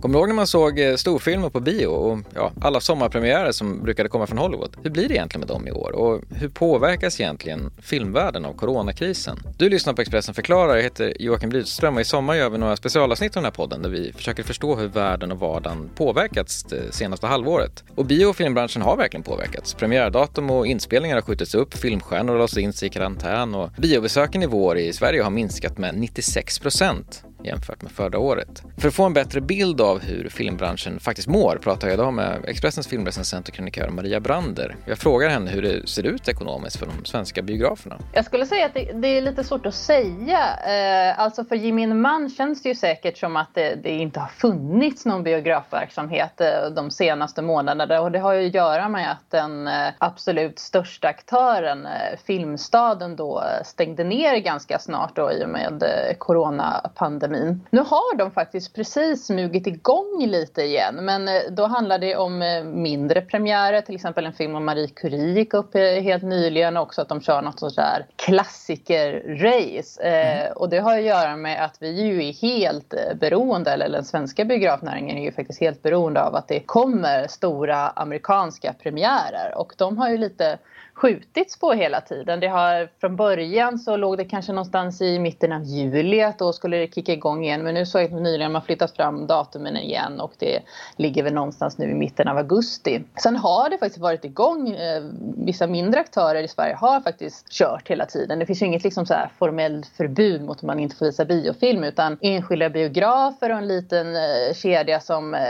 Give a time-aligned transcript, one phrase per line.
[0.00, 3.82] Kommer du ihåg när man såg eh, storfilmer på bio och ja, alla sommarpremiärer som
[3.82, 4.76] brukade komma från Hollywood?
[4.82, 9.38] Hur blir det egentligen med dem i år och hur påverkas egentligen filmvärlden av coronakrisen?
[9.56, 12.76] Du lyssnar på Expressen förklarar, jag heter Joakim Rydström och i sommar gör vi några
[12.76, 16.94] specialavsnitt av den här podden där vi försöker förstå hur världen och vardagen påverkats det
[16.94, 17.84] senaste halvåret.
[17.94, 19.74] Och bio och filmbranschen har verkligen påverkats.
[19.74, 24.42] Premiärdatum och inspelningar har skjutits upp, filmstjärnor har låst in sig i karantän och biobesöken
[24.42, 28.62] i vår i Sverige har minskat med 96 procent jämfört med förra året.
[28.78, 32.44] För att få en bättre bild av hur filmbranschen faktiskt mår pratar jag idag med
[32.44, 34.76] Expressens filmrecensent och krönikör Maria Brander.
[34.86, 37.98] Jag frågar henne hur det ser ut ekonomiskt för de svenska biograferna.
[38.12, 40.40] Jag skulle säga att det, det är lite svårt att säga.
[40.66, 44.28] Eh, alltså för gemene man känns det ju säkert som att det, det, inte har
[44.28, 49.30] funnits någon biografverksamhet eh, de senaste månaderna och det har ju att göra med att
[49.30, 55.44] den eh, absolut största aktören, eh, Filmstaden, då eh, stängde ner ganska snart då i
[55.44, 57.66] och med eh, coronapandemin pandemin.
[57.70, 62.42] Nu har de faktiskt precis smugit igång lite igen men eh, då handlar det om
[62.42, 66.76] eh, mindre premiärer, till exempel en film om Marie Curie gick upp eh, helt nyligen
[66.76, 70.02] och också att de kör något sånt där klassiker-race.
[70.02, 70.52] Mm.
[70.56, 74.44] och det har att göra med att vi ju är helt beroende, eller den svenska
[74.44, 79.98] biografnäringen är ju faktiskt helt beroende av att det kommer stora amerikanska premiärer och de
[79.98, 80.58] har ju lite
[80.96, 82.40] skjutits på hela tiden.
[82.40, 86.52] Det har, från början så låg det kanske någonstans i mitten av juli att då
[86.52, 87.62] skulle det kicka igång igen.
[87.62, 90.60] Men nu såg jag att nyligen man flyttat fram datumen igen och det
[90.96, 93.04] ligger väl någonstans nu i mitten av augusti.
[93.22, 94.68] Sen har det faktiskt varit igång.
[94.68, 95.02] Eh,
[95.36, 98.38] vissa mindre aktörer i Sverige har faktiskt kört hela tiden.
[98.38, 101.24] Det finns ju inget liksom så här formellt förbud mot att man inte får visa
[101.24, 105.40] biofilm utan enskilda biografer och en liten eh, kedja som eh,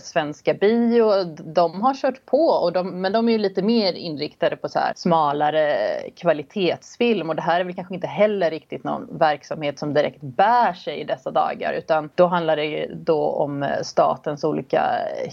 [0.00, 4.56] Svenska Bio, de har kört på och de, men de är ju lite mer inriktade
[4.56, 9.18] på så här smalare kvalitetsfilm och det här är väl kanske inte heller riktigt någon
[9.18, 13.68] verksamhet som direkt bär sig i dessa dagar utan då handlar det ju då om
[13.82, 14.82] statens olika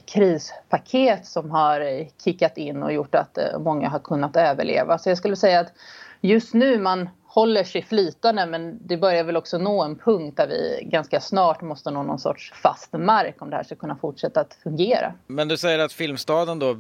[0.06, 4.98] krispaket som har kickat in och gjort att eh, många har kunnat överleva.
[4.98, 5.74] Så jag skulle säga att
[6.22, 10.48] just nu man håller sig flytande men det börjar väl också nå en punkt där
[10.48, 14.42] vi ganska snart måste nå någon sorts fast mark om det här ska kunna fortsätta
[14.42, 15.14] att fungera.
[15.28, 16.76] Men du säger att Filmstaden då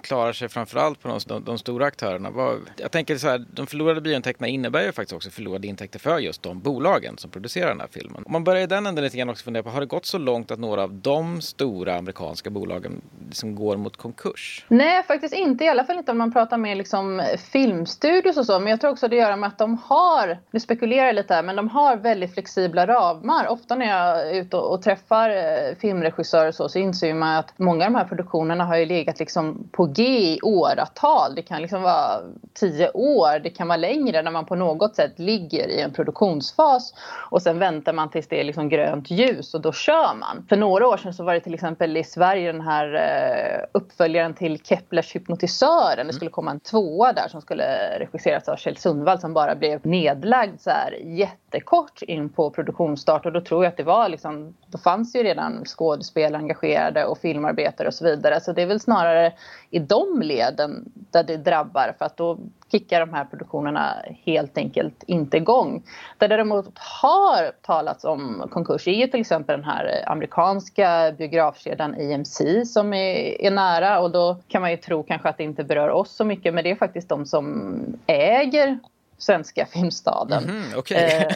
[0.00, 2.28] klarar sig framförallt på de, de stora aktörerna.
[2.76, 6.42] Jag tänker så här, de förlorade biointäkterna innebär ju faktiskt också förlorade intäkter för just
[6.42, 8.22] de bolagen som producerar den här filmen.
[8.26, 10.18] Om man börjar i den änden lite grann också fundera på, har det gått så
[10.18, 14.64] långt att några av de stora amerikanska bolagen liksom går mot konkurs?
[14.68, 15.64] Nej, faktiskt inte.
[15.64, 17.22] I alla fall inte om man pratar med liksom
[17.52, 18.58] filmstudios och så.
[18.60, 21.42] Men jag tror också det gör med att de har, nu spekulerar jag lite här,
[21.42, 23.48] men de har väldigt flexibla ramar.
[23.48, 27.86] Ofta när jag är ute och, träffar eh, filmregissörer så, så inser man att många
[27.86, 31.34] av de här produktionerna har ju legat liksom på G i åratal.
[31.34, 32.20] Det kan liksom vara
[32.54, 36.94] tio år, det kan vara längre när man på något sätt ligger i en produktionsfas
[37.30, 40.46] och sen väntar man tills det är liksom grönt ljus och då kör man.
[40.48, 44.34] För några år sedan så var det till exempel i Sverige den här eh, uppföljaren
[44.34, 46.06] till Keplers hypnotisören.
[46.06, 49.69] Det skulle komma en tvåa där som skulle regisseras av Kjell Sundvall som bara blev
[49.82, 54.54] nedlagd så här jättekort in på produktionsstart och då tror jag att det var liksom,
[54.66, 58.40] då fanns ju redan skådespelare engagerade och filmarbetare och så vidare.
[58.40, 59.32] Så det är väl snarare
[59.70, 62.38] i de leden där det drabbar för att då
[62.72, 65.82] kickar de här produktionerna helt enkelt inte igång.
[66.18, 71.94] Där det däremot har talats om konkurs är ju till exempel den här amerikanska biografkedjan
[71.94, 75.64] AMC som är, är nära och då kan man ju tro kanske att det inte
[75.64, 77.76] berör oss så mycket men det är faktiskt de som
[78.06, 78.78] äger
[79.22, 80.44] svenska filmstaden.
[80.44, 80.98] Mm, okay.
[80.98, 81.32] Eh,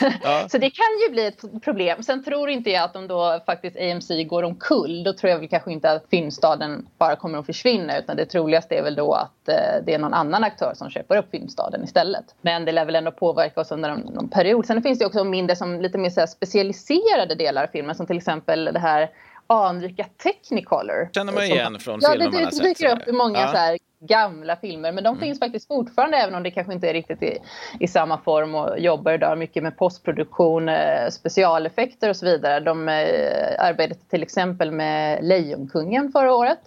[0.22, 0.46] ja.
[0.50, 2.02] Så det kan ju bli ett problem.
[2.02, 5.48] Sen tror inte jag att om då faktiskt AMC går omkull, då tror jag väl
[5.48, 9.48] kanske inte att filmstaden bara kommer att försvinna utan det troligaste är väl då att
[9.48, 12.24] eh, det är någon annan aktör som köper upp filmstaden istället.
[12.40, 14.66] Men det lär väl ändå påverka oss under någon period.
[14.66, 18.16] Sen finns det också mindre som lite mer så specialiserade delar av filmen som till
[18.16, 19.10] exempel det här
[19.46, 21.10] anrika Technicolor.
[21.14, 22.62] Känner man igen från ja, filmer man har sett.
[22.62, 23.48] Det dyker upp i många ja.
[23.48, 24.92] så här gamla filmer.
[24.92, 25.20] Men de mm.
[25.20, 27.38] finns faktiskt fortfarande även om det kanske inte är riktigt i,
[27.80, 32.60] i samma form och jobbar idag mycket med postproduktion, eh, specialeffekter och så vidare.
[32.60, 36.60] De eh, arbetade till exempel med Lejonkungen förra året.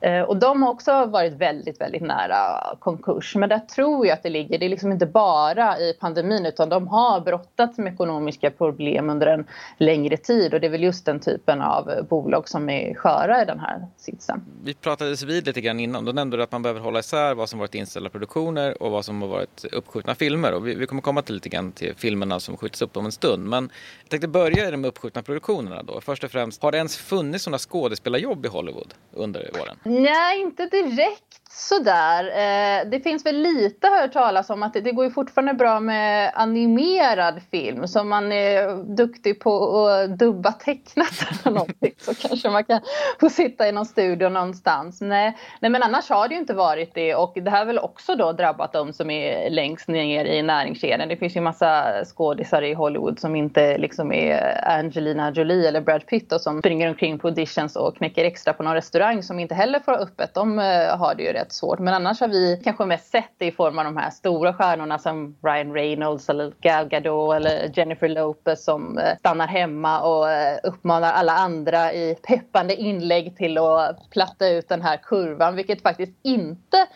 [0.00, 3.36] Eh, och de har också varit väldigt, väldigt nära konkurs.
[3.36, 6.68] Men där tror jag att det ligger, det är liksom inte bara i pandemin utan
[6.68, 9.44] de har brottats med ekonomiska problem under en
[9.78, 13.44] längre tid och det är väl just den typen av bolag som är sköra i
[13.44, 14.44] den här sitsen.
[14.64, 17.48] Vi pratades vid lite grann innan, då nämnde du att man behöver hålla isär vad
[17.48, 21.02] som varit inställda produktioner och vad som har varit uppskjutna filmer och vi, vi kommer
[21.02, 23.48] komma till lite grann till filmerna som skjuts upp om en stund.
[23.48, 23.70] Men
[24.02, 26.00] jag tänkte börja i de uppskjutna produktionerna då.
[26.00, 29.76] Först och främst, har det ens funnits sådana skådespelarjobb i Hollywood under våren?
[29.88, 32.24] Nej, inte direkt sådär.
[32.24, 35.80] Eh, det finns väl lite hört talas om att det, det går ju fortfarande bra
[35.80, 37.88] med animerad film.
[37.88, 41.12] Så om man är duktig på att dubba tecknat
[41.44, 42.80] eller någonting så kanske man kan
[43.20, 45.00] få sitta i någon studio någonstans.
[45.00, 47.78] Nej, nej men annars har det ju inte varit det och det här har väl
[47.78, 51.08] också då drabbat de som är längst ner i näringskedjan.
[51.08, 56.06] Det finns ju massa skådisar i Hollywood som inte liksom är Angelina Jolie eller Brad
[56.06, 59.54] Pitt och som springer omkring på auditions och knäcker extra på någon restaurang som inte
[59.54, 60.34] heller får ha öppet.
[60.34, 61.78] De eh, har det ju rätt svårt.
[61.78, 64.98] Men annars har vi kanske mest sett det i form av de här stora stjärnorna
[64.98, 70.58] som Ryan Reynolds eller Gal Gadot eller Jennifer Lopez som eh, stannar hemma och eh,
[70.62, 76.12] uppmanar alla andra i peppande inlägg till att platta ut den här kurvan, vilket faktiskt
[76.22, 76.86] inte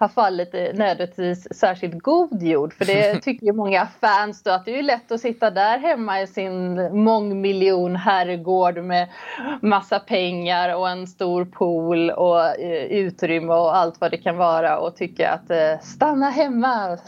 [0.00, 2.74] har fallit nödvändigtvis särskilt god jord.
[2.74, 6.20] För det tycker ju många fans då att det är lätt att sitta där hemma
[6.22, 6.74] i sin
[7.04, 9.08] mångmiljon herrgård med
[9.62, 14.78] massa pengar och en stor pool och eh, utrymme och allt vad det kan vara
[14.78, 16.98] och tycka att eh, stanna hemma.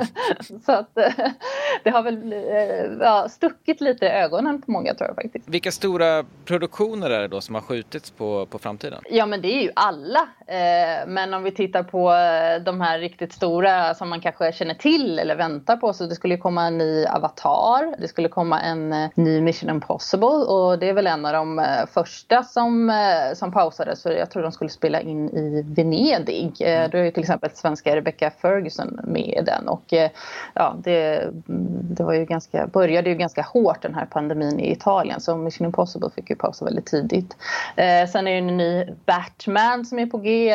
[0.66, 1.12] Så att eh,
[1.84, 2.34] det har väl
[3.00, 5.48] ja, stuckit lite i ögonen på många tror jag faktiskt.
[5.48, 9.02] Vilka stora produktioner är det då som har skjutits på, på framtiden?
[9.10, 10.28] Ja men det är ju alla.
[11.06, 12.10] Men om vi tittar på
[12.64, 15.92] de här riktigt stora som man kanske känner till eller väntar på.
[15.92, 20.26] Så det skulle komma en ny Avatar, det skulle komma en eh, ny Mission Impossible
[20.26, 24.30] och det är väl en av de eh, första som, eh, som pausades för jag
[24.30, 26.52] tror de skulle spela in i Venedig.
[26.60, 26.90] Mm.
[26.90, 29.94] Då är ju till exempel svenska Rebecca Ferguson med i den och
[30.54, 31.28] ja, det,
[31.96, 35.66] det var ju ganska, började ju ganska hårt den här pandemin i Italien så Mission
[35.66, 37.36] Impossible fick ju pausa väldigt tidigt.
[38.12, 40.54] Sen är det en ny Batman som är på G,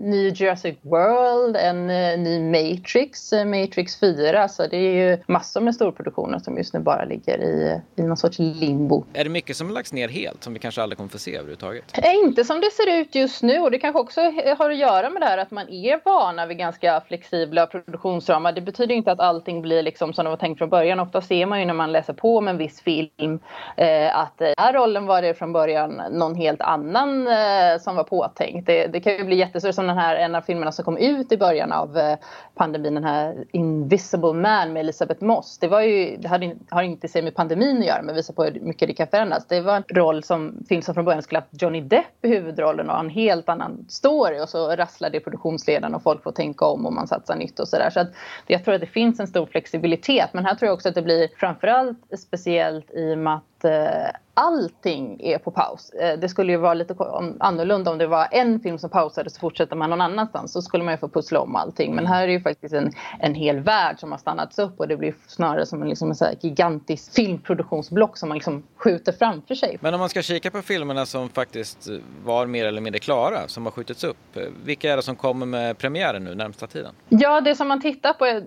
[0.00, 4.48] ny Jurassic World World, en eh, ny Matrix, eh, Matrix 4.
[4.48, 8.16] Så det är ju massor med storproduktioner som just nu bara ligger i, i någon
[8.16, 9.04] sorts limbo.
[9.12, 11.36] Är det mycket som har lagts ner helt som vi kanske aldrig kommer få se
[11.36, 11.98] överhuvudtaget?
[11.98, 14.20] Eh, inte som det ser ut just nu och det kanske också
[14.58, 18.52] har att göra med det här att man är vana vid ganska flexibla produktionsramar.
[18.52, 21.00] Det betyder inte att allting blir liksom som det var tänkt från början.
[21.00, 23.38] Ofta ser man ju när man läser på om en viss film
[23.76, 28.04] eh, att den här rollen var det från början någon helt annan eh, som var
[28.04, 28.66] påtänkt.
[28.66, 31.32] Det, det kan ju bli jättestort som den här en av filmerna som kom ut
[31.32, 32.18] i början av eh,
[32.54, 35.58] pandemin, den här Invisible Man med Elisabeth Moss.
[35.58, 38.44] Det, var ju, det hade, har inte sig med pandemin att göra men visar på
[38.44, 39.46] hur mycket det kan förändras.
[39.46, 42.90] Det var en roll som, film som från början skulle haft Johnny Depp i huvudrollen
[42.90, 46.86] och en helt annan story och så rasslar det produktionsledaren och folk får tänka om
[46.86, 47.90] och man satsar nytt och sådär.
[47.90, 48.06] Så
[48.46, 51.02] jag tror att det finns en stor flexibilitet men här tror jag också att det
[51.02, 55.90] blir framförallt speciellt i och med att eh, allting är på paus.
[55.90, 56.96] Eh, det skulle ju vara lite
[57.40, 60.52] annorlunda om det var en film som pausade så fortsätter man någon annanstans.
[60.52, 61.94] Så skulle man ju få pussla om allting.
[61.94, 64.88] Men här är det ju faktiskt en, en hel värld som har stannats upp och
[64.88, 69.54] det blir snarare som en, liksom en så gigantisk filmproduktionsblock som man liksom skjuter framför
[69.54, 69.78] sig.
[69.80, 71.88] Men om man ska kika på filmerna som faktiskt
[72.24, 74.16] var mer eller mindre klara, som har skjutits upp.
[74.64, 76.94] Vilka är det som kommer med premiären nu närmsta tiden?
[77.08, 78.42] Ja, det som man tittar på,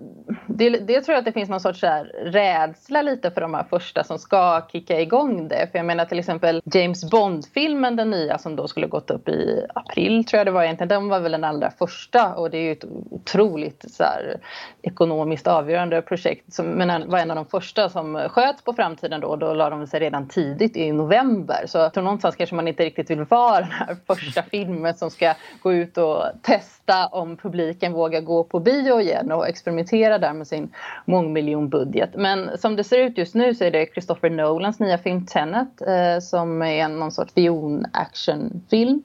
[0.57, 3.63] det, det tror jag att det finns någon sorts så rädsla lite för de här
[3.69, 5.67] första som ska kicka igång det.
[5.71, 9.65] För jag menar till exempel James Bond-filmen, den nya som då skulle gått upp i
[9.75, 10.87] april tror jag det var egentligen.
[10.87, 14.37] Den var väl den allra första och det är ju ett otroligt så här,
[14.81, 16.53] ekonomiskt avgörande projekt.
[16.53, 19.35] Som, men var en av de första som sköts på framtiden då.
[19.35, 21.63] Då la de sig redan tidigt i november.
[21.67, 25.11] Så jag tror någonstans kanske man inte riktigt vill vara den här första filmen som
[25.11, 30.33] ska gå ut och testa om publiken vågar gå på bio igen och experimentera där
[30.33, 30.69] med sin
[31.05, 32.09] mångmiljonbudget.
[32.15, 35.81] Men som det ser ut just nu så är det Christopher Nolans nya film Tenet
[35.81, 39.03] eh, som är någon sorts spion-actionfilm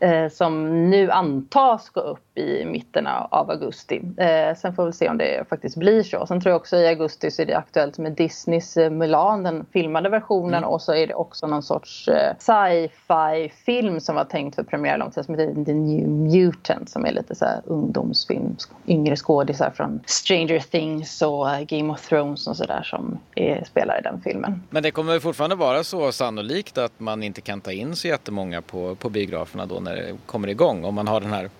[0.00, 4.02] eh, som nu antas gå upp i mitten av augusti.
[4.16, 6.26] Eh, sen får vi se om det faktiskt blir så.
[6.26, 9.66] Sen tror jag också i augusti så är det aktuellt med Disneys eh, Mulan, den
[9.72, 10.70] filmade versionen mm.
[10.70, 14.98] och så är det också någon sorts eh, sci-fi film som var tänkt för premiär
[14.98, 18.56] långt som heter The New Mutant som är lite så här ungdomsfilm.
[18.86, 20.81] Yngre skådisar från Stranger Things
[21.22, 24.62] och Game of Thrones och sådär som är, spelar i den filmen.
[24.70, 28.62] Men det kommer fortfarande vara så sannolikt att man inte kan ta in så jättemånga
[28.62, 31.50] på, på biograferna då när det kommer igång om man har den här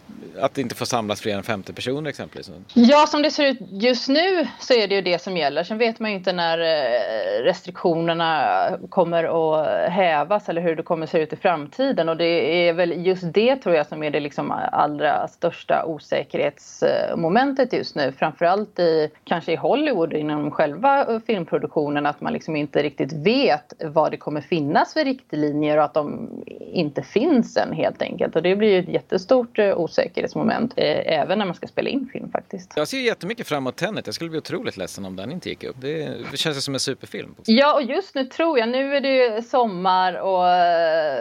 [0.40, 2.50] att det inte får samlas fler än 50 personer exempelvis?
[2.74, 5.64] Ja, som det ser ut just nu så är det ju det som gäller.
[5.64, 11.04] Sen vet man ju inte när eh, restriktionerna kommer att hävas eller hur det kommer
[11.04, 12.08] att se ut i framtiden.
[12.08, 17.72] Och det är väl just det tror jag som är det liksom allra största osäkerhetsmomentet
[17.72, 18.12] just nu.
[18.18, 23.72] Framförallt i kanske i Hollywood inom själva eh, filmproduktionen att man liksom inte riktigt vet
[23.80, 26.30] vad det kommer finnas för riktlinjer och att de
[26.72, 28.36] inte finns än helt enkelt.
[28.36, 29.70] Och det blir ju ett jättestort eh,
[30.12, 32.72] osäkerhetsmoment eh, även när man ska spela in film faktiskt.
[32.76, 34.06] Jag ser jättemycket fram emot Tenet.
[34.06, 35.76] Jag skulle bli otroligt ledsen om den inte gick upp.
[35.80, 37.34] Det, det känns som en superfilm.
[37.46, 40.42] Ja, och just nu tror jag, nu är det ju sommar och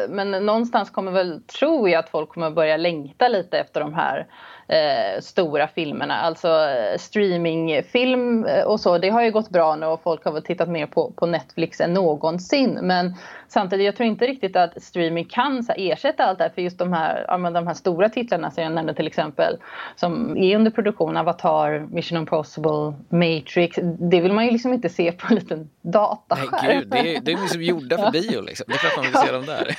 [0.10, 4.27] men någonstans kommer väl, tror jag att folk kommer börja längta lite efter de här
[4.72, 6.16] eh, stora filmerna.
[6.16, 10.32] Alltså eh, streamingfilm eh, och så, det har ju gått bra nu och folk har
[10.32, 12.80] väl tittat mer på, på Netflix än någonsin.
[12.82, 13.16] Men
[13.48, 16.51] samtidigt, jag tror inte riktigt att streaming kan så här, ersätta allt det här.
[16.51, 19.58] För just de här, ja, de här stora titlarna som jag nämnde till exempel,
[19.96, 23.80] som är under produktion, Avatar, Mission Impossible, Matrix.
[23.84, 26.60] Det vill man ju liksom inte se på en liten dataskärm.
[26.62, 28.66] Nej gud, det är, det är liksom gjorda för bio liksom.
[28.68, 29.78] Det är klart man vill se dem där.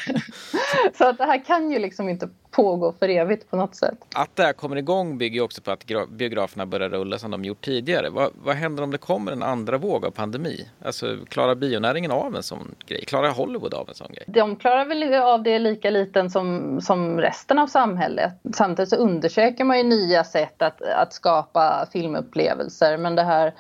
[0.99, 3.99] så att det här kan ju liksom inte pågå för evigt på något sätt.
[4.15, 7.45] Att det här kommer igång bygger ju också på att biograferna börjar rulla som de
[7.45, 8.11] gjort tidigare.
[8.11, 10.69] Vad, vad händer om det kommer en andra våg av pandemi?
[10.85, 13.05] Alltså klarar bionäringen av en sån grej?
[13.05, 14.25] Klarar Hollywood av en sån grej?
[14.27, 18.33] De klarar väl av det lika liten som, som resten av samhället.
[18.55, 23.55] Samtidigt så undersöker man ju nya sätt att, att skapa filmupplevelser men det här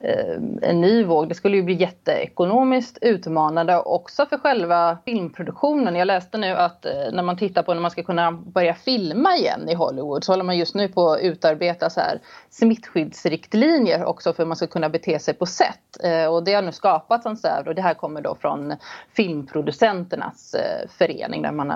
[0.00, 1.28] Eh, en ny våg.
[1.28, 5.96] Det skulle ju bli jätteekonomiskt utmanande också för själva filmproduktionen.
[5.96, 9.36] Jag läste nu att eh, när man tittar på när man ska kunna börja filma
[9.36, 12.18] igen i Hollywood så håller man just nu på att utarbeta så här
[12.50, 16.04] smittskyddsriktlinjer också för hur man ska kunna bete sig på sätt.
[16.04, 18.74] Eh, och det har nu skapats en sån här, och det här kommer då från
[19.16, 20.56] filmproducenternas
[20.98, 21.72] förening där man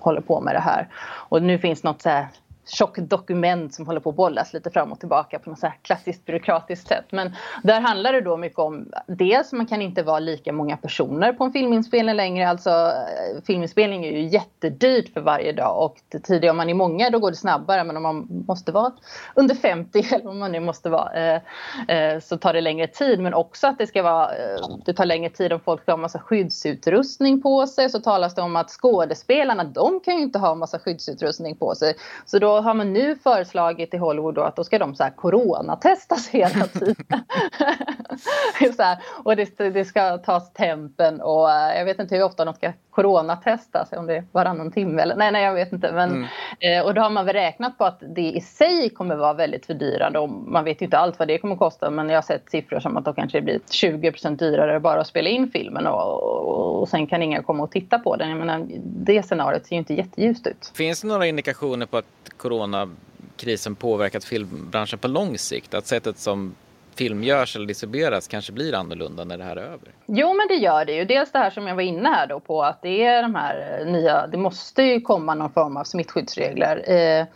[0.00, 0.88] håller på med det här.
[1.28, 2.28] Och nu finns något så här
[2.70, 5.78] tjockt dokument som håller på att bollas lite fram och tillbaka på något så här
[5.82, 7.04] klassiskt byråkratiskt sätt.
[7.10, 11.32] Men där handlar det då mycket om dels man kan inte vara lika många personer
[11.32, 12.48] på en filminspelning längre.
[12.48, 17.10] Alltså eh, filminspelning är ju jättedyrt för varje dag och tidigare om man är många
[17.10, 18.92] då går det snabbare men om man måste vara
[19.34, 21.40] under 50 eller om man nu måste vara eh,
[21.88, 23.20] eh, så tar det längre tid.
[23.20, 26.18] Men också att det ska vara, eh, det tar längre tid om folk har massa
[26.18, 27.90] skyddsutrustning på sig.
[27.90, 31.94] Så talas det om att skådespelarna de kan ju inte ha massa skyddsutrustning på sig.
[32.26, 35.10] Så då har man nu föreslagit i Hollywood då att då ska de så här
[35.10, 37.24] coronatestas hela tiden.
[38.76, 42.44] så här, och det, det, ska tas tempen och eh, jag vet inte hur ofta
[42.44, 45.92] de ska coronatestas, om det är varannan timme eller nej, nej jag vet inte.
[45.92, 46.26] Men, mm.
[46.58, 49.66] eh, och då har man väl räknat på att det i sig kommer vara väldigt
[49.66, 52.50] fördyrande och man vet ju inte allt vad det kommer kosta men jag har sett
[52.50, 56.22] siffror som att då kanske det blir 20% dyrare bara att spela in filmen och,
[56.22, 58.28] och, och sen kan ingen komma och titta på den.
[58.28, 60.72] Jag menar, det scenariot ser ju inte jätteljust ut.
[60.74, 65.74] Finns det några indikationer på att coronakrisen påverkat filmbranschen på lång sikt?
[65.74, 66.54] Att sättet som
[66.94, 69.88] film görs eller distribueras kanske blir annorlunda när det här är över?
[70.06, 71.04] Jo, men det gör det ju.
[71.04, 73.84] Dels det här som jag var inne här då på att det är de här
[73.84, 76.90] nya, det måste ju komma någon form av smittskyddsregler.
[76.90, 77.26] Eh,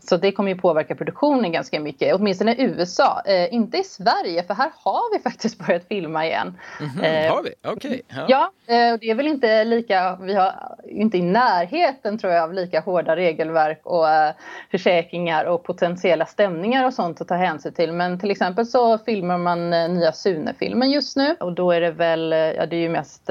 [0.00, 3.22] så det kommer ju påverka produktionen ganska mycket, åtminstone i USA.
[3.26, 6.58] Eh, inte i Sverige, för här har vi faktiskt börjat filma igen.
[6.80, 7.54] Mm -hmm, eh, har vi?
[7.64, 8.02] Okej.
[8.08, 8.24] Okay.
[8.28, 10.52] Ja, ja eh, det är väl inte lika, vi har
[10.84, 14.32] inte i närheten tror jag av lika hårda regelverk och eh,
[14.70, 17.92] försäkringar och potentiella stämningar och sånt att ta hänsyn till.
[17.92, 21.90] Men till exempel så filmar man eh, nya Sune-filmen just nu och då är det
[21.90, 23.30] väl, eh, ja det är ju mest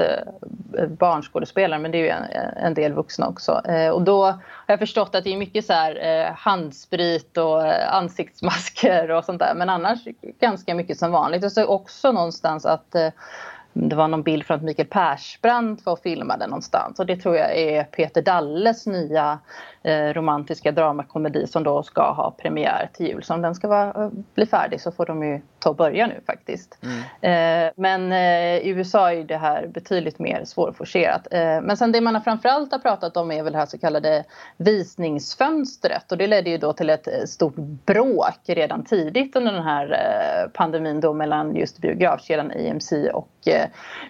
[0.88, 2.24] barnskådespelare men det är ju en,
[2.56, 3.62] en del vuxna också.
[3.92, 9.10] och då har jag förstått att det är mycket så här handsprit och eh, ansiktsmasker
[9.10, 9.54] och sånt där.
[9.54, 9.98] Men annars
[10.40, 11.42] ganska mycket som vanligt.
[11.42, 13.08] Jag såg också någonstans att eh,
[13.72, 16.98] det var någon bild från att Mikael Persbrandt var och filmade någonstans.
[16.98, 19.38] Och det tror jag är Peter Dalles nya
[20.14, 23.22] romantiska dramakomedi som då ska ha premiär till jul.
[23.22, 26.06] Så om den ska vara, eh, bli färdig så får de ju ta och börja
[26.06, 26.78] nu faktiskt.
[26.82, 27.66] Mm.
[27.66, 31.26] Eh, men eh, i USA är det här betydligt mer svårforcerat.
[31.30, 33.78] Eh, men sen det man har framförallt har pratat om är väl det här så
[33.78, 34.24] kallade
[34.56, 37.56] visningsfönstret och det ledde ju då till ett eh, stort
[37.86, 43.28] bråk redan tidigt under den här pandemin då mellan just biografkedjan AMC och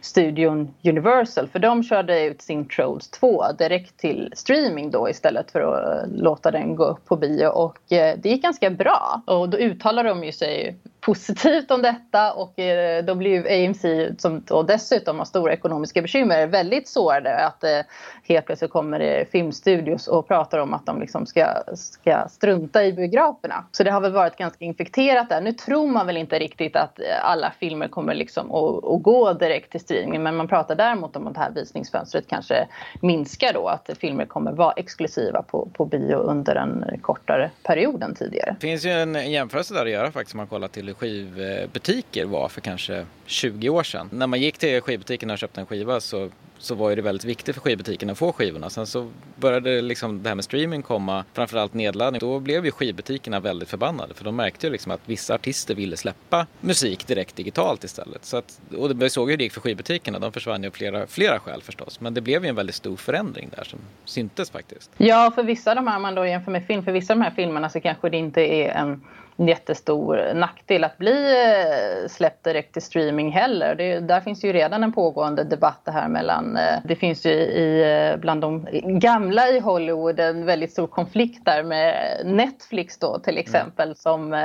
[0.01, 5.60] studion Universal för de körde ut sin Trolls 2 direkt till streaming då istället för
[5.63, 7.47] att eh, låta den gå upp på bio.
[7.47, 9.23] Och eh, det gick ganska bra.
[9.27, 13.85] Och då uttalade de ju sig positivt om detta och eh, då blir ju AMC
[14.19, 17.81] som då dessutom har stora ekonomiska bekymmer väldigt sårade att eh,
[18.29, 22.93] helt plötsligt kommer det filmstudios och pratar om att de liksom ska, ska strunta i
[22.93, 23.65] biograferna.
[23.73, 25.41] Så det har väl varit ganska infekterat där.
[25.41, 29.33] Nu tror man väl inte riktigt att eh, alla filmer kommer liksom att, att gå
[29.33, 32.69] direkt till streaming men man pratar däremot om att det här visningsfönstret kanske
[33.03, 38.15] minskar då att filmer kommer vara exklusiva på, på bio under en kortare period än
[38.15, 38.57] tidigare.
[38.61, 42.49] Det finns ju en jämförelse där att göra faktiskt om man kollar till skivbutiker var
[42.49, 44.09] för kanske 20 år sedan.
[44.13, 46.31] När man gick till skivbutiken och köpte en skiva så
[46.61, 48.71] så var ju det väldigt viktigt för skivbutikerna att få skivorna.
[48.71, 52.21] Sen så började liksom det här med streaming komma, framförallt nedladdning.
[52.21, 55.97] Då blev ju skivbutikerna väldigt förbannade för de märkte ju liksom att vissa artister ville
[55.97, 58.25] släppa musik direkt digitalt istället.
[58.25, 60.73] Så att, och vi såg ju hur det gick för skivbutikerna, de försvann ju av
[60.73, 62.01] flera, flera skäl förstås.
[62.01, 64.91] Men det blev ju en väldigt stor förändring där som syntes faktiskt.
[64.97, 67.19] Ja, för vissa av de här, om man då jämför med film, för vissa av
[67.19, 69.01] de här filmerna så kanske det inte är en
[69.49, 73.75] jättestor nackdel att bli eh, släppt direkt till streaming heller.
[73.75, 77.31] Det, där finns ju redan en pågående debatt det här mellan, eh, det finns ju
[77.31, 83.19] i, eh, bland de gamla i Hollywood en väldigt stor konflikt där med Netflix då
[83.19, 83.41] till mm.
[83.41, 83.95] exempel mm.
[83.95, 84.45] som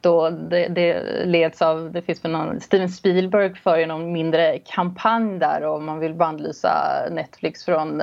[0.00, 4.58] då det, det, leds av, det finns väl någon, Steven Spielberg för ju någon mindre
[4.58, 6.72] kampanj där och man vill bandlysa
[7.10, 7.98] Netflix från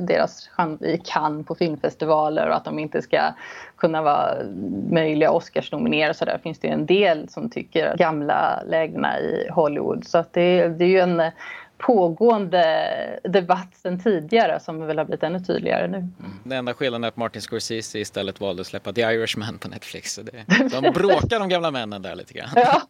[0.00, 0.50] deras
[0.80, 3.32] i Cannes på filmfestivaler och att de inte ska
[3.82, 4.34] kunna vara
[4.90, 10.06] möjliga Oscarsnominerade så där finns det en del som tycker gamla lägena i Hollywood.
[10.06, 11.22] Så att det, det är ju en
[11.82, 15.96] pågående debatt sedan tidigare som väl har blivit ännu tydligare nu.
[15.96, 16.10] Mm.
[16.44, 20.16] Den enda skillnaden är att Martin Scorsese istället valde att släppa The Irishman på Netflix.
[20.16, 20.44] Det,
[20.80, 22.48] de bråkar de gamla männen där lite grann.
[22.54, 22.82] Ja,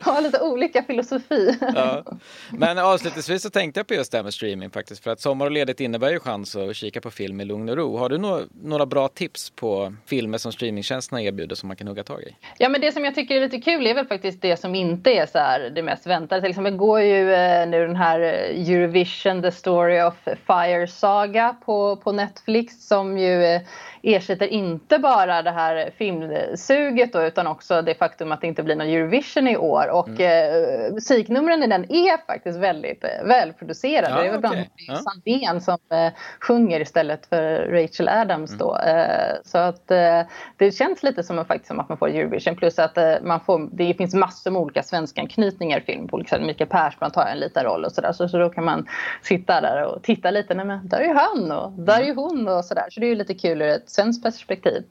[0.00, 1.58] har lite olika filosofi.
[1.60, 2.04] Ja.
[2.50, 5.04] Men avslutningsvis så tänkte jag på just det här med streaming faktiskt.
[5.04, 7.76] För att sommar och ledigt innebär ju chans att kika på film i lugn och
[7.76, 7.96] ro.
[7.96, 12.04] Har du några, några bra tips på filmer som streamingtjänsterna erbjuder som man kan hugga
[12.04, 12.36] tag i?
[12.58, 15.10] Ja, men det som jag tycker är lite kul är väl faktiskt det som inte
[15.10, 16.40] är så här det mest väntade.
[16.40, 20.14] Till exempel går ju eh, nu den här här eh, Eurovision The Story of
[20.46, 23.60] Fire Saga på, på Netflix som ju eh,
[24.06, 28.76] ersätter inte bara det här filmsuget då, utan också det faktum att det inte blir
[28.76, 29.88] någon Eurovision i år.
[29.90, 30.86] Och mm.
[30.86, 34.10] eh, musiknumren i den är faktiskt väldigt eh, välproducerade.
[34.10, 34.96] Ja, det är väl bland annat ja.
[34.96, 38.58] Sandén som eh, sjunger istället för Rachel Adams mm.
[38.58, 38.78] då.
[38.78, 40.20] Eh, så att eh,
[40.56, 42.56] det känns lite som, faktiskt som att man får Eurovision.
[42.56, 46.08] Plus att eh, man får, det finns massor med olika svenska anknytningar i film.
[46.08, 48.12] På olika Mikael Persbrandt har en liten roll och sådär.
[48.12, 48.86] Så, så då kan man
[49.22, 50.54] sitta där och titta lite.
[50.54, 52.86] Nej men där är ju han och där är ju hon och sådär.
[52.90, 54.84] Så det är ju lite kul ur ett svenskt perspektiv.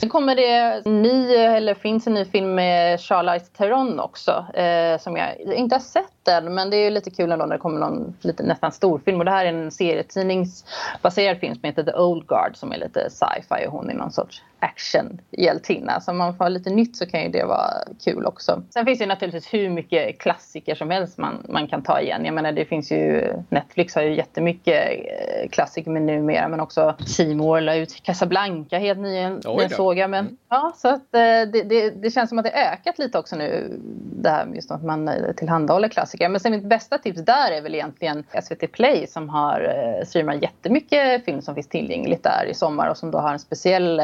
[0.00, 5.16] Sen kommer det ny, eller finns en ny film med Charlize Theron också eh, som
[5.16, 8.16] jag inte har sett än men det är lite kul ändå när det kommer någon
[8.20, 12.56] lite, nästan storfilm och det här är en serietidningsbaserad film som heter The Old Guard
[12.56, 16.00] som är lite sci-fi och hon är någon sorts actionhjältinna.
[16.00, 17.70] Så om man får lite nytt så kan ju det vara
[18.04, 18.62] kul också.
[18.70, 22.24] Sen finns det naturligtvis hur mycket klassiker som helst man, man kan ta igen.
[22.24, 26.94] Jag menar det finns ju Netflix har ju jättemycket eh, klassiker med numera men också
[27.06, 30.10] Simor la ut Casablanca helt nyligen såg jag.
[30.10, 30.36] Men, mm.
[30.48, 31.20] ja, så att, eh,
[31.52, 33.80] det, det, det, känns som att det ökat lite också nu
[34.22, 36.28] det här just att man eh, tillhandahåller klassiker.
[36.28, 39.74] Men sen mitt bästa tips där är väl egentligen SVT Play som har
[40.06, 44.02] streamat jättemycket film som finns tillgängligt där i sommar och som då har en speciell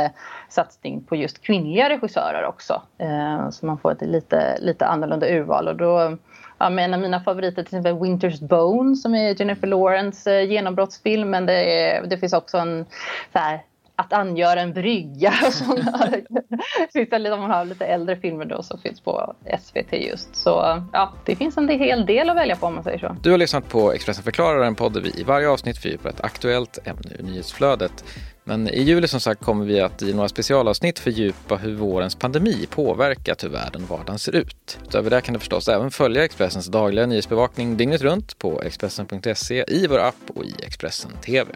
[0.52, 2.82] satsning på just kvinnliga regissörer också.
[2.98, 5.68] Eh, så man får ett lite, lite annorlunda urval.
[5.68, 6.16] Och då,
[6.58, 11.30] ja, en av mina favoriter till exempel Winter's Bone som är Jennifer Lawrence eh, genombrottsfilm.
[11.30, 12.86] Men det, är, det finns också en
[13.32, 13.60] så här,
[14.00, 15.34] att angöra en brygga.
[17.32, 20.36] om man har lite äldre filmer då som finns på SVT just.
[20.36, 23.16] Så ja, det finns en hel del att välja på om man säger så.
[23.22, 26.20] Du har lyssnat på Expressen förklarar, en podd där vi i varje avsnitt fördjupar ett
[26.20, 28.04] aktuellt ämne ur nyhetsflödet.
[28.50, 32.66] Men i juli som sagt kommer vi att i några specialavsnitt fördjupa hur vårens pandemi
[32.70, 34.78] påverkat hur världen och vardagen ser ut.
[34.82, 39.86] Utöver det kan du förstås även följa Expressens dagliga nyhetsbevakning dygnet runt på Expressen.se, i
[39.86, 41.52] vår app och i Expressen TV.